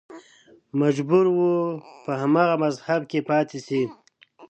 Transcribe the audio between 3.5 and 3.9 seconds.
شي